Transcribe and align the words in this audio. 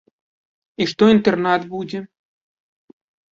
І 0.85 0.87
што 0.91 1.09
інтэрнат 1.15 1.61
будзе. 1.75 1.99